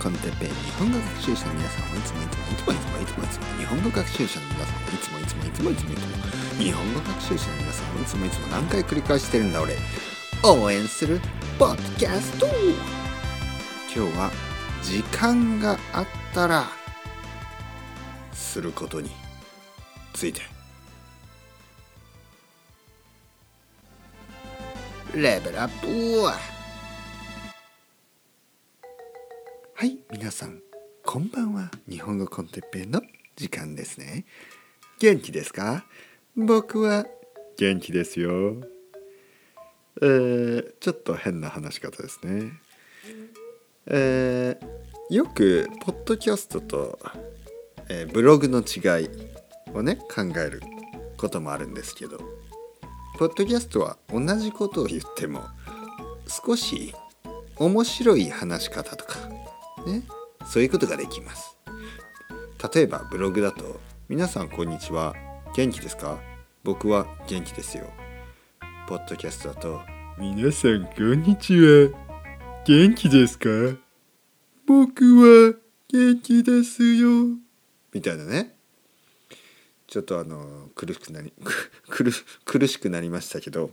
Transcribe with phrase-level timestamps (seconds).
[0.00, 9.76] コンテッペイ日本語学習者の皆さんをいつもいつもいつもいつもいつもいつも日本語学習者の皆さんをいつもいつもいつもいつもいつも日本語学習者の皆さんをいつもいつも何回繰り返してるんだ俺
[10.42, 11.20] 応援する
[11.58, 12.46] ポッドキャスト
[13.94, 14.30] 今日は
[14.82, 16.64] 時間があったら
[18.32, 19.10] することに
[20.14, 20.40] ついて
[25.14, 26.59] レベルアップ
[29.80, 30.60] はい皆さん
[31.06, 31.70] こんばんは。
[31.88, 33.00] 日本語コンテッペイの
[33.34, 34.26] 時間ですね。
[34.98, 35.86] 元気ですか？
[36.36, 37.06] 僕は
[37.56, 38.56] 元気ですよ。
[40.02, 42.52] えー、ちょっと変な話し方ですね。
[43.86, 46.98] えー、よくポッドキャストと、
[47.88, 49.08] えー、ブログの違い
[49.72, 50.60] をね考える
[51.16, 52.18] こともあるんですけど
[53.18, 55.40] ポッドキャストは同じことを言っても
[56.28, 56.94] 少し
[57.56, 59.16] 面白い話し方とか
[59.86, 60.02] ね。
[60.46, 61.56] そういうことができます。
[62.74, 65.14] 例えばブログだと「皆さんこんにちは。
[65.56, 66.20] 元気ですか？
[66.64, 67.90] 僕は元気ですよ」
[68.88, 69.80] ポッドキャストだと
[70.18, 71.90] 「皆さんこんにちは。
[72.66, 73.48] 元気ですか？
[74.66, 75.54] 僕は
[75.88, 77.36] 元気ですよ」
[77.92, 78.54] みたいなね。
[79.86, 81.32] ちょっとあの苦しくなり
[82.44, 83.70] 苦しくなりましたけど。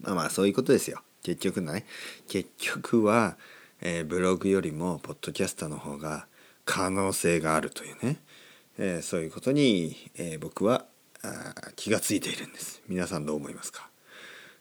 [0.00, 1.02] まあまあそういうことですよ。
[1.22, 1.86] 結局ね。
[2.26, 3.36] 結局は、
[3.82, 6.26] えー、ブログよりもポッドキャスターの方が
[6.64, 8.18] 可能性があるというね、
[8.78, 10.86] えー、そういうことに、えー、僕は
[11.76, 12.82] 気がついているんです。
[12.88, 13.88] 皆さんどう思いますか？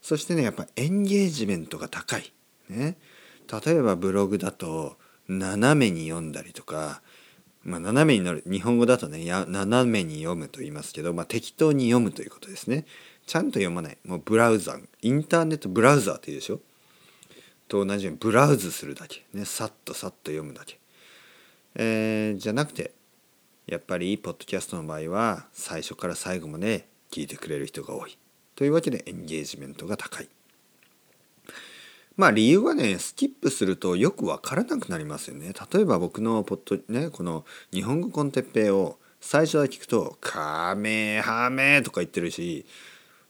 [0.02, 2.32] そしてねやっぱエンゲージメントが高い。
[2.70, 2.98] ね。
[3.66, 4.98] 例えばブログだと
[5.28, 7.02] 斜めに読んだりとか
[7.62, 8.42] まあ、斜めに乗る。
[8.50, 12.86] 日本語だとねや斜めに読むと言いますけど、まあ、適当に読むということですね。
[13.28, 13.98] ちゃんと読まない。
[14.06, 16.62] もうブラウザインターネットブラウザーって言うでしょ？
[17.70, 19.24] と同じようにブラウズするだけ。
[19.34, 20.80] ねさっとさっと読むだけ、
[21.76, 22.92] えー、じゃなくて
[23.68, 28.18] やっぱりポッドキャストの場合は最初から最後まで聞いてくれる人が多い。
[28.56, 30.28] というわけでエンゲージメントが高い。
[32.18, 35.54] まあ理由はねスキップするとよくわからなくなりますよね。
[35.72, 42.66] 例えば僕のポッドねこの日本語コンテッペイを最初だけ聞くと「カメハメ」とか言ってるし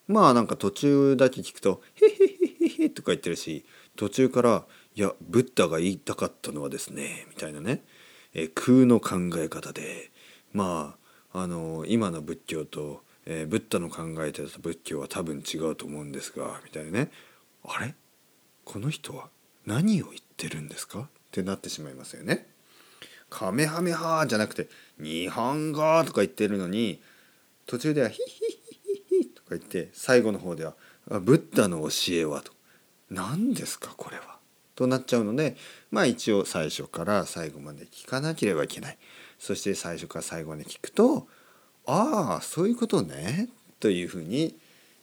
[0.08, 3.66] まあなんか途中だけ聞くと「ヘヘヘヘヘ」とか言ってるし
[4.00, 4.66] 途中から
[4.96, 7.84] 「いやブッダが言いたかったのはですね」みたいなね、
[8.34, 10.10] え空の考え方で。
[10.54, 10.96] ま
[11.32, 17.12] ああの今の仏教と、えー、ブッダの考えてた仏教は多分違うと思うんですがみたいなね。
[17.64, 17.94] あれ？
[18.64, 19.30] この人は
[19.66, 21.02] 何を言ってるんですか？
[21.02, 22.48] ってなってしまいますよね。
[23.30, 27.02] カメハメハじゃなくて日本語とか言ってるのに
[27.68, 30.74] 途中ではヒヒヒヒとか言って最後の方では
[31.20, 32.54] ブッダの教えはと
[33.10, 34.38] 何ですかこれは？
[34.76, 35.58] となっちゃうので
[35.92, 38.98] まあ一応最初から最後まで聞かなければいけない
[39.38, 41.28] そして最初から最後まで聞くと
[41.86, 43.50] ああそういうことね
[43.80, 44.56] というふうに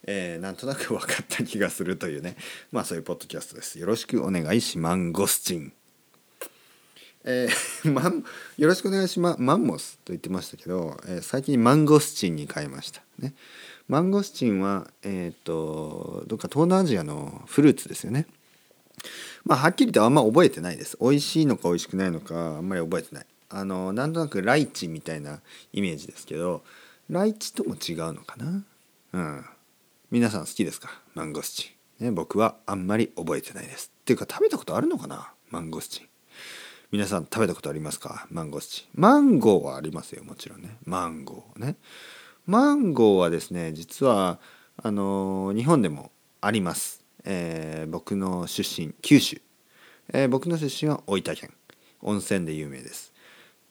[0.09, 2.37] えー、なんとなく分かった気がするというね
[2.71, 3.77] まあそういうポッドキャストです。
[3.77, 5.73] よろしくお願いしマンゴスチン。
[7.25, 8.23] えー、 マン
[8.57, 9.41] よろしくお願いします。
[9.41, 13.01] マンモスと言ってましたけど、えー、最近マンゴスチンに変えました。
[13.19, 13.33] ね、
[13.87, 18.27] マンゴスチンは、えっ、ー、とどっか東南アジアのフルーツですよね。
[19.45, 20.97] まあはっきりとあんま覚えてないです。
[20.99, 23.25] 美味しいのか美味しくないのかあんまり覚えてない。
[23.49, 25.39] あのなんとなくライチみたいな
[25.71, 26.63] イメージですけど
[27.09, 28.63] ライチとも違うのかな？
[29.13, 29.45] うん。
[30.11, 31.01] 皆さん好きですか？
[31.15, 33.91] マンゴスチン、ね、僕はあんまり覚えてないです。
[34.01, 35.31] っていうか食べたことあるのかな？
[35.49, 36.07] マンゴスチン。
[36.91, 38.27] 皆さん食べたことありますか？
[38.29, 38.87] マンゴスチン。
[38.99, 40.75] マンゴーはありますよもちろんね。
[40.85, 41.77] マンゴーね。
[42.47, 44.39] マンゴーはですね実は
[44.81, 49.41] あの日本でもあります、えー、僕の出身九州、
[50.13, 51.53] えー、僕の出身は大分県。
[52.01, 53.11] 温泉で有名です。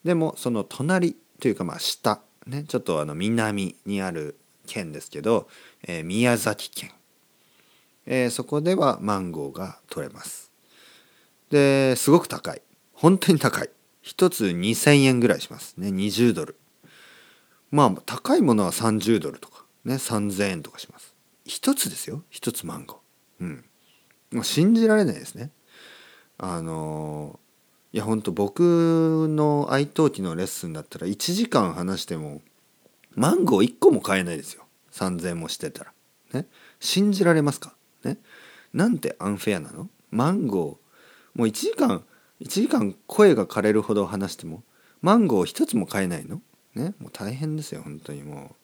[0.03, 5.47] でもその隣というかまあ下ねちょっとあの南にある県ですけど、
[5.87, 6.91] えー、宮崎県、
[8.05, 10.51] え、そこではマンゴーが取れます。
[11.49, 12.61] ですごく高い。
[12.93, 13.69] 本当に高い。
[14.03, 15.75] 1つ2,000円ぐらいします。
[15.77, 16.57] ね20ドル。
[17.71, 21.15] まあ高いものは30ドルとかね3,000円とかします。
[21.45, 22.23] 1つですよ。
[22.31, 23.43] 1つマンゴー。
[23.43, 23.65] うん。
[24.31, 25.51] もう信じられないですね。
[26.37, 27.39] あの
[27.93, 32.41] いやほんと僕の愛登記のレッスンだったら1時間話しても
[33.15, 34.65] マンゴー1個も買えないですよ。
[34.91, 35.93] 3,000円もしてたら。
[36.33, 36.47] ね。
[36.79, 37.73] 信じられますか？
[38.03, 38.17] ね。
[38.73, 39.89] なんてアンフェアなの？
[40.11, 41.39] マンゴー。
[41.39, 42.03] もう1時間
[42.41, 44.63] 1時間声が枯れるほど話しても
[45.01, 46.41] マンゴー1つも買えないの？
[46.77, 48.55] ねもう大変ですよ本当にも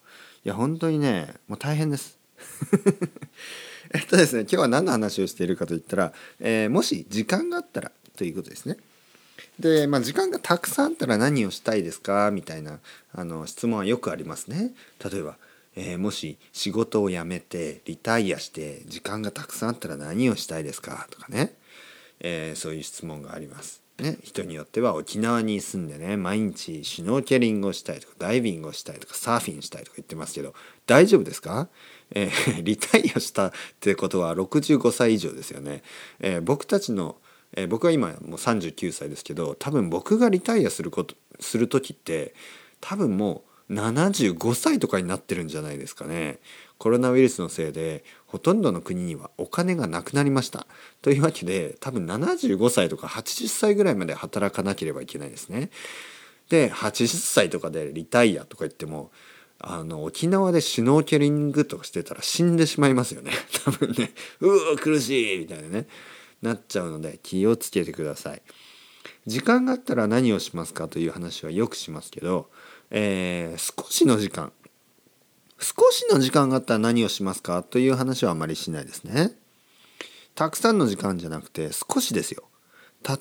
[0.44, 0.46] う。
[0.46, 2.18] いや本当にねもう大変です。
[3.92, 8.76] えっとですね今日は何の話をしているかといったら、えー、もし時間があったらということですね。
[9.58, 12.30] で、まあ、時間がたくさんあったら何をしたいですか？
[12.32, 12.80] みたいな
[13.12, 14.72] あの質問はよくありますね。
[15.10, 15.36] 例えば、
[15.76, 21.06] えー、もし仕事を辞めてリタイアして時間がたくさんあったら何をしたいですか？
[21.10, 21.54] とかね、
[22.20, 23.83] えー、そういう質問があります。
[23.98, 30.52] ね、人によっては沖縄に住んでね毎日シュノーケリングをしたいとかダイビングをしたいとかサーフィンしたいとか言ってますけど
[30.86, 31.68] 大丈夫ですか、
[32.10, 35.82] えー、 リタイアしたってことは65歳以上ですよね。
[36.18, 37.16] えー、僕たちの
[37.56, 42.34] えー、僕は今もう39歳ですけど多分僕がリタイアすることする時って
[42.80, 46.38] 多分もう75歳とかになってるんじゃないですかね。
[46.78, 50.66] コロナウイルスのせいでほとんどの国にはお金がなくなりました。
[51.02, 55.70] というわけで多分75歳とか80歳ぐらいまで働かなければいけないですね。
[56.48, 59.10] で80歳とかでリタイアとか言っても
[59.58, 63.32] あの沖縄でシュノーケリングとかしてたら死んでしまいますよね
[63.64, 65.86] 多分ねうわ苦しいみたいなね
[66.42, 68.42] なっちゃうので気をつけてください。
[69.26, 72.50] 時間があったら何をしますかという話はよくしますけど、
[72.90, 74.52] えー、少しの時間
[75.58, 79.32] 少しの時間があったら何をしますかという話はあまりしないですね。
[80.34, 82.44] たくさんの時間じゃなくて少しですよ。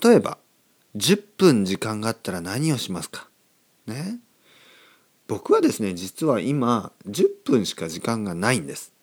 [0.04, 0.38] 例えば
[0.96, 3.28] 10分時間があったら何をしますか
[3.88, 4.20] ね
[5.28, 8.94] 僕はですね実は今10分しか時間がないんです。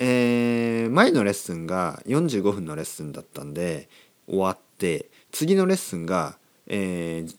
[0.00, 3.88] えー、前のレッスンが45分のレッスンだったんで
[4.28, 6.38] 終わって次のレッスンが、
[6.68, 7.36] えー、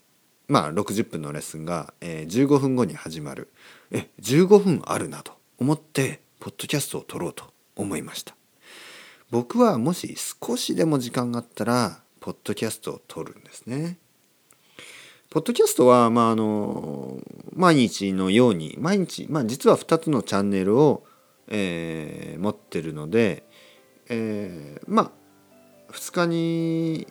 [0.49, 3.53] まあ60分のレッスンが、えー、15分後に始まる。
[3.91, 8.35] え15分あるなと思ってポッドキャストを撮ろうと思いました。
[9.31, 13.97] 僕はもし少しでも時間があったらポッドキャストを撮るんですね。
[15.29, 17.19] ポッドキャストは、まあ、あの
[17.53, 21.03] 毎日のように毎日、まあ、実は2つのチャンネルを
[21.49, 23.43] えー、持ってるので、
[24.07, 25.11] えー、ま
[25.89, 27.07] あ2日に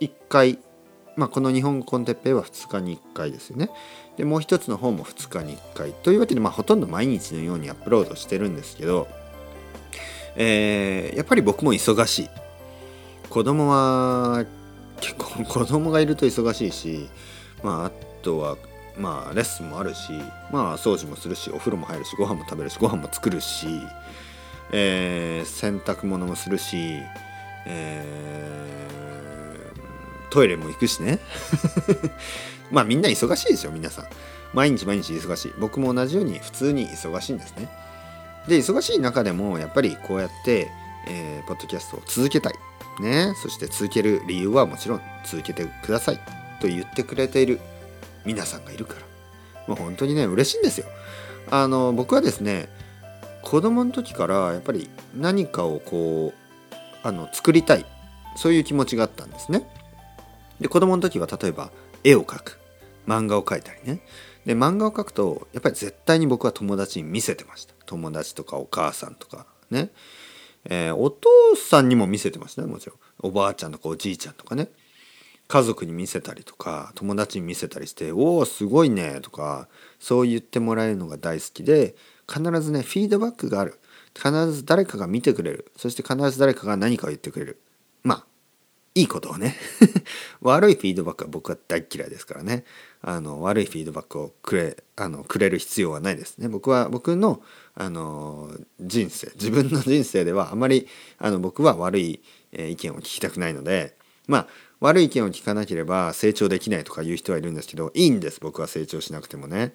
[0.00, 0.58] 1回、
[1.16, 3.70] まあ、この日本語コンテッペイは2日に1回ですよね。
[4.16, 9.08] でもう一つの方も2日に1回というわけで、まあ、ほとんど毎日のようにアップロードしてるんですけど、
[10.36, 12.30] えー、やっぱり僕も忙しい。
[13.30, 14.44] 子供は
[15.00, 17.08] 結構 子供がいると忙しいし、
[17.62, 17.90] まあ、あ
[18.22, 18.56] とは
[18.98, 20.12] まあレッスンもあるし
[20.50, 23.66] まあ掃除もするしお風呂も入るしご飯も食べるしご飯も作るし、
[24.72, 27.02] えー、洗濯物もするし、
[27.66, 29.15] えー、
[30.36, 31.18] トイレも行くしね。
[32.70, 34.04] まあみんな忙しいですよ皆さん。
[34.52, 35.54] 毎日毎日忙しい。
[35.58, 37.70] 僕も同じように普通に忙しいんですね。
[38.46, 40.70] で忙しい中でもやっぱりこうやって、
[41.08, 42.52] えー、ポッドキャストを続けたい。
[43.00, 43.32] ね。
[43.42, 46.20] そして続ける理由はもちろん続けてください。
[46.60, 47.58] と言ってくれている
[48.26, 49.00] 皆さんがいるから。
[49.68, 50.86] もう本当にね嬉しいんですよ。
[51.50, 52.68] あの僕はですね
[53.40, 57.86] 子供の時からやっぱり何かをこうあの作りたい。
[58.36, 59.66] そういう気持ちがあったんですね。
[60.60, 61.70] で子供の時は例えば
[62.04, 62.58] 絵を描く。
[63.06, 64.00] 漫画を描いたりね。
[64.44, 67.74] で漫画を描くとやっぱり絶対に僕は友達に見せてました。
[67.86, 69.90] 友達とかお母さんとかね、
[70.64, 72.98] えー、お父さんにも見せてましたねもちろん。
[73.20, 74.68] おばあちゃんとかおじいちゃんとかね。
[75.48, 79.68] 家族に見せたりとか友達に見せたりして「おおすごいね」とか
[80.00, 81.94] そう言ってもらえるのが大好きで
[82.28, 83.78] 必ずねフィードバックがある。
[84.16, 85.70] 必ず誰かが見てくれる。
[85.76, 87.60] そして必ず誰かが何かを言ってくれる。
[88.96, 89.54] いいことをね。
[90.40, 92.64] 悪いフィードバックは僕は大嫌いですからね。
[93.02, 96.48] あの悪いフィードバックをくれあのくれる必要はないですね。
[96.48, 97.42] 僕は僕の
[97.74, 98.50] あの
[98.80, 100.88] 人生自分の 人生ではあまり
[101.18, 102.22] あの僕は悪い、
[102.52, 104.48] 意見を聞きたくないのでまあ
[104.80, 108.40] 悪い意見を聞かなければ成長できないとか言う人はいるんですけどいいんです。
[108.40, 109.74] 僕は成長しなくてもね。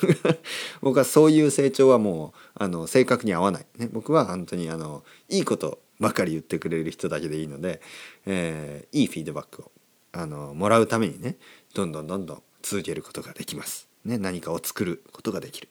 [0.82, 7.80] 僕はそういう成長はもうあの性格に合わない、ね、僕は本当にあのいいことばかり言ってくれる人だけでいいので、
[8.26, 9.70] えー、いいフィードバックを
[10.12, 11.36] あのもらうためにね
[11.74, 15.68] どんどんどんどん続けることができます、ね、何かを作ることができる。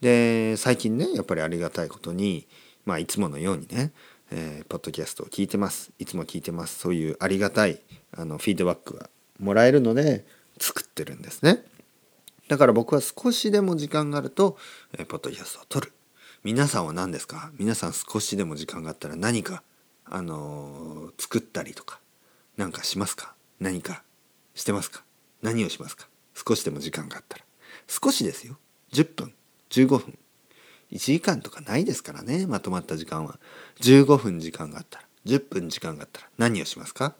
[0.00, 2.46] で最近ねやっぱりありがたいことに
[2.84, 3.92] まあいつものようにね
[4.30, 5.92] えー、ポッドキャストを聞いてます。
[5.98, 6.78] いつも聞いてます。
[6.78, 7.80] そういうありがたい
[8.12, 9.08] あのフィードバックが
[9.38, 10.24] もらえるので
[10.58, 11.64] 作ってるんですね。
[12.48, 14.56] だから僕は少しでも時間があると、
[14.98, 15.92] えー、ポッドキャストを撮る。
[16.46, 17.50] 皆さんは何ですか？
[17.58, 19.64] 皆さん少しでも時間があったら何か
[20.04, 21.98] あのー、作ったりとか
[22.56, 23.34] 何かしますか？
[23.58, 24.04] 何か
[24.54, 25.02] してますか？
[25.42, 26.06] 何をしますか？
[26.34, 27.44] 少しでも時間があったら。
[27.88, 28.58] 少しですよ。
[28.92, 29.34] 10分。
[29.70, 30.18] 15分。
[30.92, 32.46] 1時間とかないですからね。
[32.46, 33.40] まとまった時間は。
[33.80, 35.04] 15分時間があったら。
[35.26, 36.28] 10分時間があったら。
[36.38, 37.16] 何をしますか？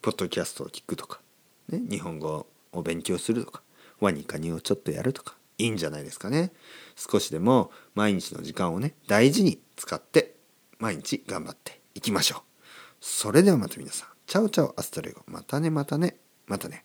[0.00, 1.20] ポッドキャストを聞くとか、
[1.68, 3.60] ね、日本語を勉強するとか。
[4.00, 5.34] ワニカニをちょっとやるとか。
[5.58, 6.52] いいんじゃないですかね。
[6.96, 10.34] 少しでも毎日の時間をね大事に使って
[10.78, 12.40] 毎日頑張っていきましょう。
[13.00, 14.08] それではまた皆さん。
[14.26, 15.22] チャオチャオアストレゴ。
[15.26, 16.84] またねまたねまたね。